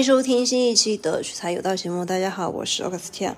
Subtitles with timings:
[0.00, 2.06] 迎收听新一期的取财有道节目。
[2.06, 3.34] 大家好，我是 Augustia。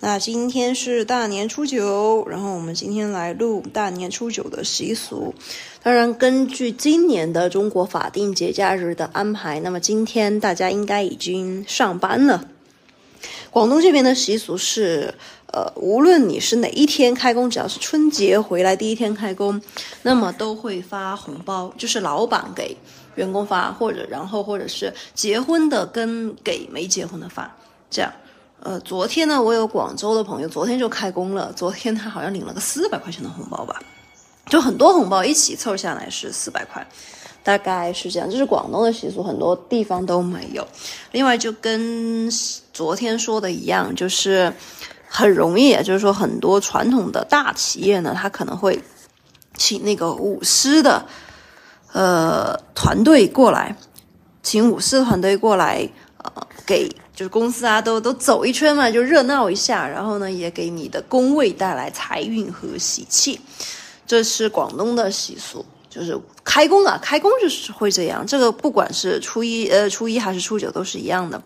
[0.00, 5.34] 那今天是大年初九，然后我们今天来录大年初九的习俗。
[5.82, 12.48] 当然，根据今年的中国法定节假日的安排，那么今天大家应该已经上班了。
[13.50, 15.12] 广东这边的习俗是，
[15.52, 19.60] 呃，无论你是哪一天开工，只要是春节回来第一天开工，
[20.00, 22.74] 那么都会发红包，就是老板给。
[23.16, 27.54] 员工发，或者然后或者是结婚的跟给没结婚的发，
[27.90, 28.12] 这样，
[28.60, 33.80] 呃，昨天呢，我有广州的朋友，昨天就开工了，昨天他好像领了个四百块钱的红包吧，
[34.46, 36.86] 就很多红包一起凑下来是四百块，
[37.42, 40.66] 大概是这样，这是广东的习俗，很多地方都没有。
[41.12, 42.30] 另外就跟
[42.72, 44.52] 昨天说的一样，就是
[45.08, 48.82] 很容易，就是说很多传统的大企业呢，他可能会
[49.56, 51.06] 请那个舞狮的。
[51.96, 53.74] 呃，团队过来，
[54.42, 56.30] 请舞狮团队过来，呃，
[56.66, 63.40] 给就是公司啊，都都走一圈嘛，就热闹一下，然后呢，也给你的工位带来财运和喜气，
[64.06, 71.42] 这是广东的习俗，就是开工啊，开工就是会这样，这个不管是初一呃初一还是初九都是一样的。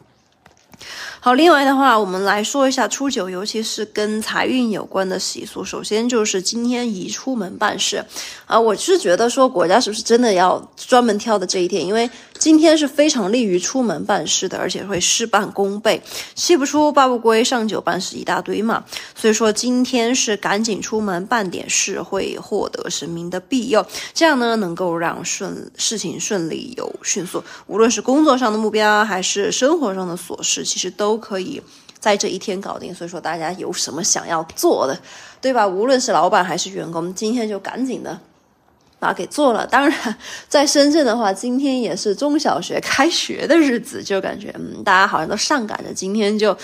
[1.23, 5.63] 好，另外的话，我们来说一下初九，尤其是跟财运有关的习俗。
[5.63, 8.03] 首先就是今天宜出门办事，
[8.47, 12.09] 啊，我是觉得说国家是不是真的要专门挑的这一天，因为。
[12.41, 16.01] 今天是非常利于出门办事的，而且会事半功倍，
[16.35, 18.83] 七不出八不归，上九办事一大堆嘛。
[19.15, 27.45] 所以说今天是赶紧出门办点事，会获得神明的庇佑，这样呢能够让顺事情顺利有迅速。
[27.67, 31.61] 无论是工作上的目标，还是生活上的琐事，其实都可以
[31.99, 32.95] 在这一天搞定。
[32.95, 34.99] 所以说大家有什么想要做的，
[35.43, 35.69] 对吧？
[35.69, 38.19] 无论是老板还是员工，今天就赶紧的。
[39.01, 39.67] 把给做了。
[39.67, 46.57] 当然，在深圳的话，今天也是中小学开学的日子，就感觉嗯，大家好像都上赶着，今天就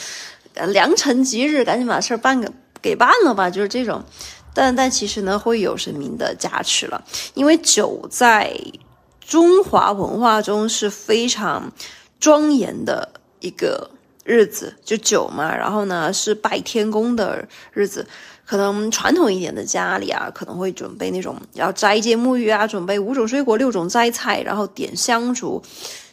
[0.69, 4.04] 良辰吉日，赶紧把事儿办个给办了吧，就是这种。
[4.54, 7.02] 但 但其实呢，会有神明的加持了，
[7.34, 8.54] 因为酒在
[9.20, 11.72] 中华文化中是非常
[12.20, 13.91] 庄严的一个
[14.26, 15.56] 日子，就酒嘛。
[15.56, 18.06] 然后呢，是拜天公的日子。
[18.44, 25.60] 可能传统一点的家里啊，可能会准备那种要斋戒沐浴啊，准备五种水果、六种斋菜，然后点香烛。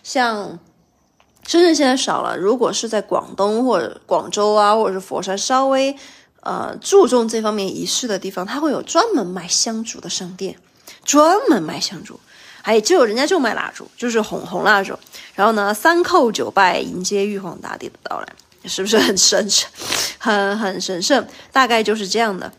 [0.01, 0.57] 像
[1.45, 5.95] 深圳现在少了，如果是在广东或者广州啊，或者是佛山稍微
[6.39, 10.57] 呃注重这方面仪式的地方，它会有专门卖香烛的商店，
[11.05, 12.19] 专门卖香烛，
[12.63, 14.97] 还就人家就卖蜡烛，就是红红蜡烛。
[15.35, 18.27] 然后呢，三叩九拜迎接玉皇大帝的到来。
[18.65, 19.69] 是不是很神圣，
[20.17, 21.27] 很很神圣？
[21.51, 22.49] 大概就是这样的。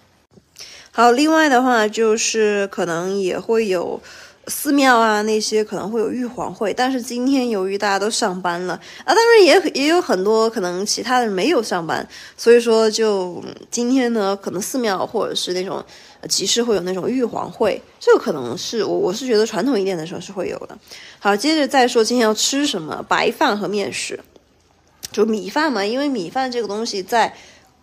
[0.93, 4.03] 好，另外的话就是可能也会有
[4.47, 8.75] 寺庙啊，那些可能会有玉皇会，但是今天由于大家都上班了
[9.05, 12.07] 啊，当然也也有很多可能其他的人没有上班，
[12.37, 15.85] 所以说就今天呢，可能寺庙或者是那种
[16.29, 20.77] 集市会有那种玉皇会，这个可能是我我是觉得传统一点的时候是会有的。
[21.19, 24.21] 好，接着再说今天要吃什么，白饭和面食。
[25.13, 27.33] 就米饭嘛，因为米饭这个东西在，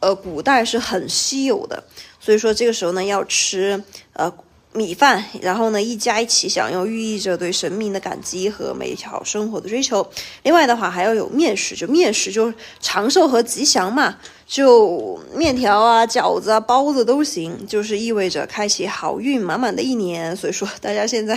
[0.01, 1.81] 呃，古代是很稀有的，
[2.19, 4.29] 所以说这个时候呢要吃呃
[4.73, 10.05] 米饭，然后呢一家一起享用，寓意着对神明的感激和美好生活的追求。
[10.43, 14.17] 另外的话还要有面食，就面食就长寿和吉祥嘛，
[14.47, 20.35] 就面条啊、饺子啊、包子都行，就是意味着开启好运满满的一年。
[20.35, 21.35] 所以说大家现在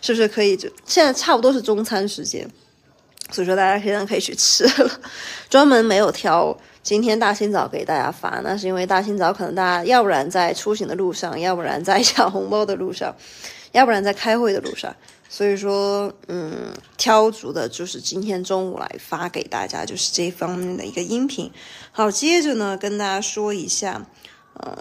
[0.00, 2.48] 是不是可以就现在差不多是中餐时间？
[3.30, 5.00] 所以说，大家现在可以去吃了。
[5.48, 13.12] 专门没有挑今天大清早给大家发，那是因为大清早可能大家要不然在出行的路上，要不然在抢红包的路上，
[13.72, 14.94] 要不然在开会的路上。
[15.28, 21.50] 所以说，嗯，挑足的就是今天中午来发给大家，就是这方面的一个音频。
[21.90, 24.06] 好，接着呢，跟大家说一下，
[24.62, 24.76] 嗯。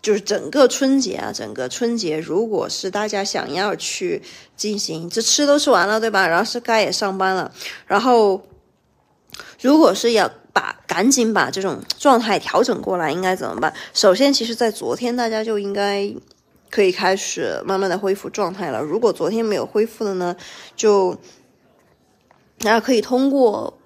[0.00, 4.20] 就是整个春节啊，整个春节，如果是大家想要去
[4.56, 6.26] 进行，这吃都吃完了，对吧？
[6.26, 7.52] 然后是该也上班了，
[7.86, 8.42] 然后
[9.60, 13.72] 如果是要把赶紧把这种状态调整过来，应该怎么办？
[13.94, 16.12] 首先，其实，在昨天大家就应该
[16.70, 18.80] 可以开始慢慢的恢复状态了。
[18.80, 20.36] 如果昨天没有恢复的呢，
[20.76, 21.12] 就
[22.58, 23.78] 大家可以通过。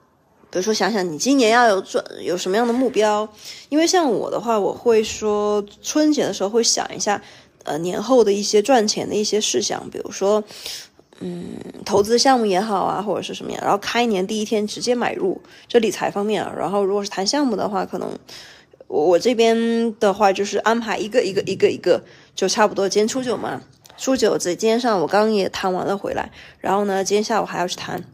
[0.48, 3.28] 比如说，想想你今年要有赚有什么样的目标？
[3.68, 7.20] 因为像我的话，我会说春节的时候会想一下，
[7.64, 10.42] 呃，年后的一些赚钱的一些事项，比如说，
[11.20, 13.60] 嗯，投资项目也好啊，或者是什么样。
[13.62, 16.54] 然后开年第一天直接买入，这理财方面啊。
[16.58, 18.10] 然后如果是谈项目的话，可能
[18.86, 22.02] 我这边的话就是安排一个一个一个一个，
[22.34, 22.88] 就差不多。
[22.88, 23.62] 今天初九嘛，
[23.96, 26.30] 初九这今天上午刚也谈完了回来，
[26.60, 28.04] 然后呢，今天下午还要去谈。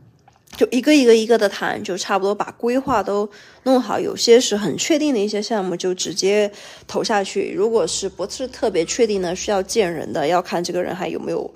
[0.54, 3.26] 就一个一个一个的谈，就差不多把规划都
[3.62, 3.98] 弄好。
[3.98, 6.52] 有些是很确定的一些项目，就直接
[6.86, 7.54] 投下去。
[7.56, 11.50] 如果是不是特别确定呢，需要见人的，要看这个人还有没有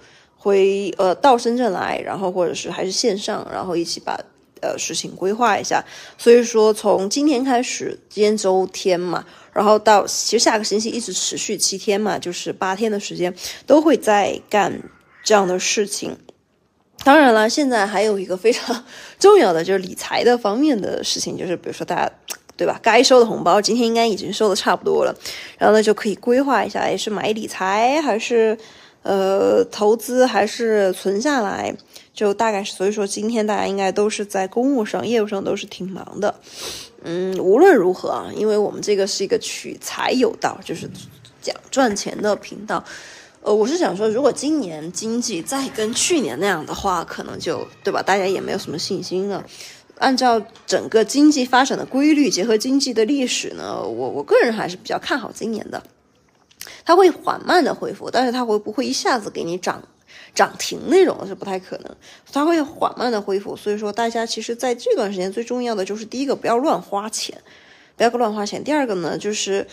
[0.46, 4.16] 回呃到深圳来，然后或者是还是线上，然后一起把
[4.60, 5.84] 呃事情规划一下。
[6.16, 13.34] 所以说，从今天开始，今天周天嘛，然后到其实下个星期一直持续七天嘛，就是八天的时间，
[13.66, 14.81] 都会在干
[15.25, 16.16] 这样的事情。
[17.02, 18.84] 当然了，现在还有一个非常
[19.19, 22.12] 重要的就是理财的方面的事情，就是比如说大家
[22.56, 25.12] 对吧，该收的红包今天应该已经收的差不多了，
[25.58, 28.56] 然后呢就可以规划一下，是买理财还是
[29.06, 31.73] 呃投资还是存下来，
[32.12, 36.35] 就大概所以说今天大家应该都是在公务上、业务上都是挺忙的。
[37.05, 40.91] 嗯，无论如何啊，因为我们这个是一个取财有道，就是
[41.41, 42.82] 讲赚钱的频道。
[43.43, 48.03] 呃，我是想说，如果今年经济再跟去年那样的话，可能就对吧？
[48.03, 49.47] 大家也没有什么信心了。
[49.99, 55.81] 按照整个经济发展的规律，结合经济的历史呢，我我个人还是比较看好今年的。
[56.87, 59.83] 它会缓慢的恢复，但是它会不会一下子给你涨
[60.35, 61.97] 涨停那种是不太可能。
[62.33, 67.37] 它会缓慢的恢复，所以说大家其实在这段时间最重要的就是第一个不要乱花钱，
[67.97, 68.65] 不要乱花钱。
[68.65, 69.67] 第二个呢，就是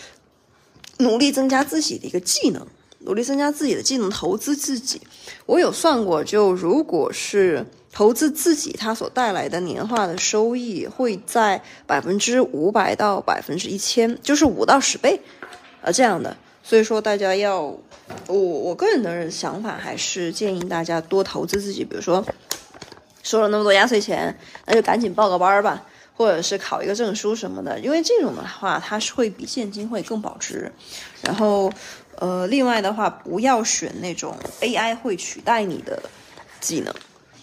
[0.98, 2.68] 努力增加自己的一个技能。
[3.06, 5.01] 努力增加自己的技能，投资自己。
[5.45, 15.19] 我有算过，就如果是投资自己，它所带来的年化的收益会在百分之五百到百分之一千，就是五到十倍，
[15.81, 16.38] 呃，这样的。
[16.63, 21.83] 所以说，大家要我我个人的想法还是建议大家多投资自己。
[21.83, 22.25] 比如说，
[23.21, 25.83] 收了那么多压岁钱，那就赶紧报个班儿吧，
[26.15, 30.71] 或者是考一个证书什么的，因为这种的话，它是会比现金会更保值。
[31.21, 31.71] 然后。
[32.19, 36.00] 呃，另外的话，不要选那种 AI 会取代你的
[36.62, 36.94] 技能，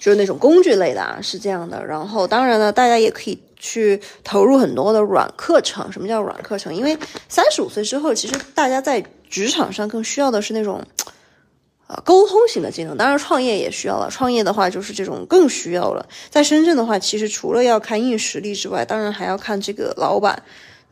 [0.00, 1.84] 就是那种工具类的啊，是这样的。
[1.86, 5.92] 然后，当然呢，大家也可以去投入很多的软课程。
[5.92, 6.74] 什么叫软课程？
[6.74, 6.98] 因为
[7.28, 10.82] 三十五岁之后，其实大家在职场上更需要的是那种，
[11.86, 12.96] 呃，沟通型的技能。
[12.96, 14.08] 当然，创业也需要了。
[14.10, 16.08] 创业的话，就是这种更需要了。
[16.30, 20.42] 在深圳的话，其实除了要看硬实力之外，当然还要看这个老板。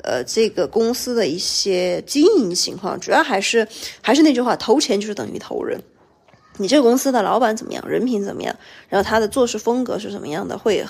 [0.05, 3.67] 呃，这个公司的一些经营情况，主要还是
[4.01, 5.83] 还是那句话，投钱就是等于投人。
[6.59, 8.55] 你这个公司的老板怎么样，人品怎么样，
[8.89, 10.85] 然后他的做事风格是什么样的，会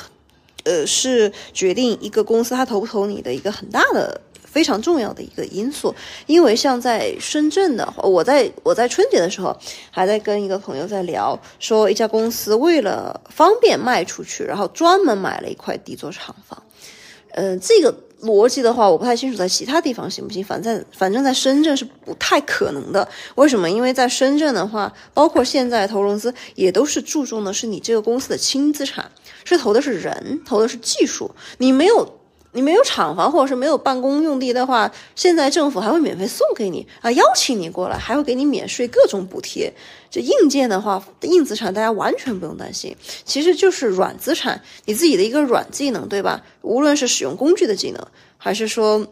[0.64, 5.94] 呃是决定一个公司他投不投你的一个很大的非常重要的一个因素。
[6.26, 9.56] 因为像在深圳的话，我在我在春节的时候
[9.90, 16.62] 还在跟一个朋友在聊，说一家公司为了方便卖出去，然后专门买了一块地做厂房。
[17.32, 17.94] 嗯，这个。
[18.22, 20.44] 逻辑的话，我不太清楚在其他地方行不行。
[20.44, 23.08] 反正反正在深圳是不太可能的。
[23.36, 23.70] 为什么？
[23.70, 29.10] 因为在深圳的话，包括现在投融资也都是注重的是你这个公司的轻资产，
[29.44, 31.30] 是投的是人，投的是技术。
[31.58, 32.17] 你没有。
[32.52, 39.72] 你没有厂房或者是没有办公用地的话，现在政府还会免费送给你啊，邀请你过来，还会给你免税各种补贴。
[40.10, 46.42] 这硬件的话，硬资产大家完全不用担心，其实就是软资产，你自己的一个软技能，对吧？
[46.62, 48.06] 无论是使用工具的技能，
[48.36, 49.06] 还是说。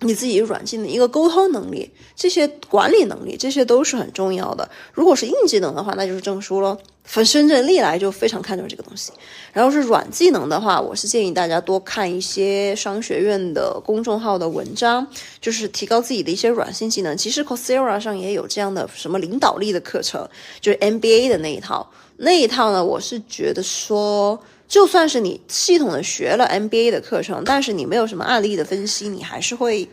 [0.00, 4.68] 你自己软技能一个沟通能力，这些管理能力，这些都是很重要的。
[4.92, 6.76] 如果是硬技能的话，那就是证书喽。
[7.06, 9.12] 反正深圳历来就非常看重这个东西。
[9.52, 15.06] 然后是软技能的话，我是建议大家多看一些商学院的公众号的文章，
[15.40, 17.16] 就是提高自己的一些软性技能。
[17.16, 20.28] 其实 Coursera 上也有这样的什么领导力的课程，
[20.60, 21.90] 就是 MBA 的那一套。
[22.18, 24.38] 那一套呢，我是觉得说。
[24.68, 29.88] 就算是你系统的学了 MBA 的课程，但是你没有什么案例的分析，你还是会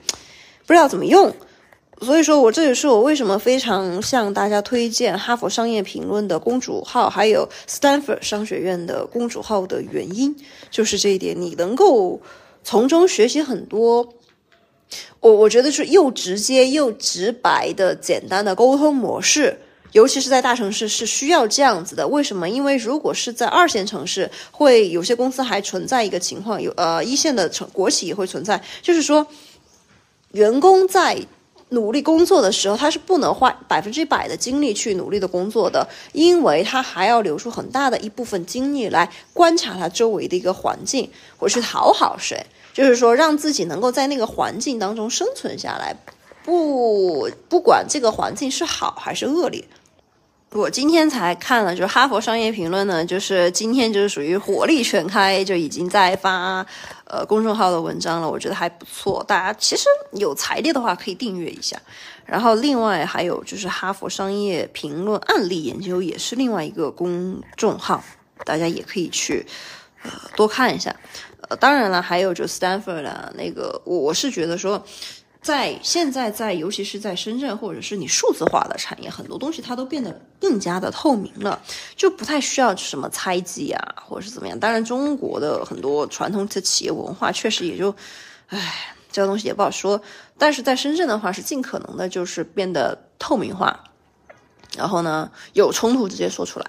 [0.66, 1.32] 不知道怎么用。
[2.04, 10.36] 所以说我这也是我为什么非常向大家推荐哈佛商业评论的公主号，还有 Stanford 商学院的公主号的原因，
[10.70, 12.20] 就是这一点，你能够
[12.64, 14.14] 从中学习很多。
[15.20, 19.58] 我我觉得是又直接又直白的简单的沟通模式。
[19.94, 22.50] 尤其是在大城市是需要这样子的，为什么？
[22.50, 29.28] 因为如果是在二线城市，会有些公司还存在一个情况，有呃一线的城国企也会存在，就是说，
[30.32, 31.16] 员工在
[31.70, 45.96] 努力工作的时候，他是不能花百分之百的精力去努力的工作的，因为他还要留出很大的一部分精力来观察他周围的一个环境，或是讨好谁，就是说让自己能够在那个环境当中生存下来，
[46.44, 49.64] 不不管这个环境是好还是恶劣。
[50.52, 56.64] 我今天才看了，就是《哈佛商业评论》呢，就是今天就是属于火力全开，就已经在发
[57.14, 58.28] 呃公众号的文章了。
[58.28, 61.80] 我觉得还不错，大家其实有财力的话可以订阅一下。
[62.26, 68.04] 然后另外还有就是《哈佛商业评论》案例研究也是另外一个公众号，
[68.44, 69.46] 大家也可以去
[70.02, 70.96] 呃多看一下。
[71.50, 74.84] 呃，当然了，还有就 Stanford 啊，那个我我是觉得说。
[75.44, 81.62] 在现在，在尤其是在深圳，或者是你数字化的产业，很多东西它都变得更加的透明了，
[81.98, 84.58] 就不太需要什么猜忌啊，或者是怎么样。
[84.58, 87.94] 当然，中国的很多传统的企业文化确实也就，
[88.48, 90.02] 唉，这个东西也不好说。
[90.38, 93.84] 但是在深圳的话，是尽可能的就是变得透明化，
[94.78, 96.66] 然后呢，有冲突直接说出来，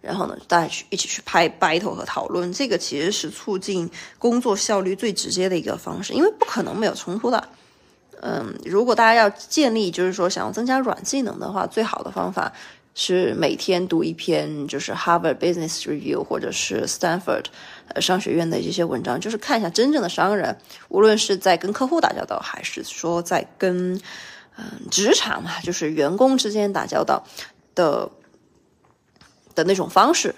[0.00, 7.48] 然后呢，大家去一起去拍 battle 和讨论，这个其实是促进工作效率最直接的一个方式，因为不可能没有冲突的。
[8.22, 12.52] 嗯，如果大家要建立，就是说想要增加软技能的话，最好的方法
[12.94, 17.44] 是每天读一篇，就是 Harvard Business Review 或者是 Stanford
[17.94, 20.56] 呃商学院的一些文章，就是看一下真正的商人，
[20.88, 23.94] 无论是在跟客户打交道，还是说在跟
[24.56, 27.24] 嗯职场嘛，就是员工之间打交道
[27.74, 28.10] 的
[29.54, 30.34] 的那种方式。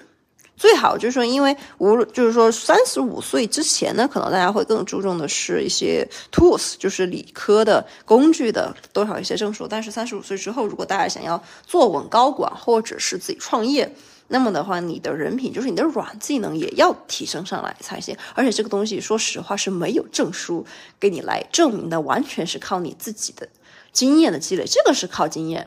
[0.61, 9.67] 最好就是说，因为无论就是说三十五岁之前呢，可能大家会更注重的是一些 tools，就是理科的工具的多少一些证书。
[9.67, 13.91] 但是三十五岁之后，如果大家想要坐稳高管或者是自己创业，
[14.29, 18.15] 那么的话，你的人品就是你的软技能也要提升上来才行。
[18.35, 20.67] 而且这个东西，说实话是没有证书
[21.01, 23.49] 给你来证明的，完全是靠你自己的
[23.93, 24.67] 经验的积累。
[24.67, 25.67] 这个是靠经验。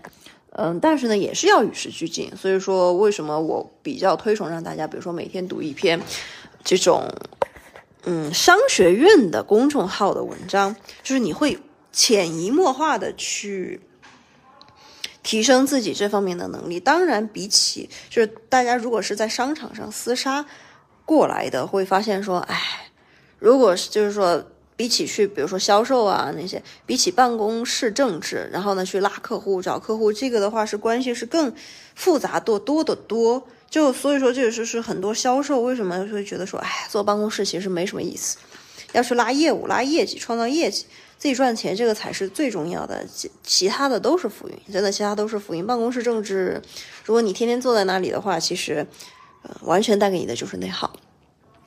[0.55, 2.31] 嗯，但是呢，也是要与时俱进。
[2.35, 5.99] 所以说，为什么我比较推崇让大家，比如说每天读一篇
[6.63, 7.11] 这种
[8.03, 11.57] 嗯商学院的公众号的文章，就是你会
[11.91, 13.81] 潜移默化的去
[15.23, 16.79] 提升自己这方面的能力。
[16.79, 20.45] 当然，比起就是大家如果是在商场上厮杀
[21.03, 22.91] 过来的，会发现说，哎，
[23.39, 24.45] 如果是就是说。
[24.75, 31.53] 比起去，比如说销售啊那些，比起办公室政治，然后呢去拉客户、找客户，这个的话是关系是更
[31.95, 33.47] 复杂多多的多。
[33.69, 38.37] 就所以说，这个是是很多销售为什么会觉得说，哎，坐办公室其实没什么意思，
[38.91, 40.85] 要去拉业务、拉业绩、创造业绩，
[41.17, 43.03] 自己赚钱，这个才是最重要的。
[43.07, 45.65] 其其他的都是浮云，真的，其他都是浮云。
[45.65, 46.61] 办公室政治，
[47.03, 48.85] 如果你天天坐在那里的话，其实，
[49.61, 50.93] 完全带给你的就是内耗，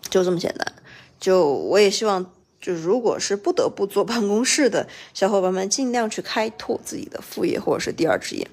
[0.09, 0.73] 就这么简单。
[1.19, 2.25] 就我也希望。
[2.67, 8.49] 就如果是不得不坐办公室的小伙伴们，尽量去开拓自己的副业或者是第二职业，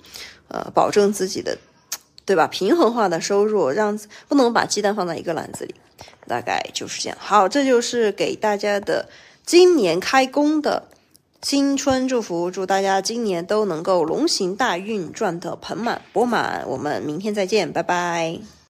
[0.49, 1.57] 呃，保证自己的，
[2.23, 2.45] 对吧？
[2.45, 5.73] 平衡化的收入，让不能把鸡蛋放在一个篮子里，
[6.27, 7.17] 大概就是这样。
[7.19, 9.09] 好，这就是给大家的
[9.43, 10.89] 今年开工的
[11.41, 16.63] 新春祝福，祝大家今年都能够龙行大运，赚得盆满钵满。
[16.67, 18.62] 我们明天再见，拜拜。